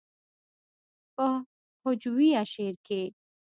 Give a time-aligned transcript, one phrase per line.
[1.15, 1.27] پۀ
[1.83, 3.01] هجويه شعر کښې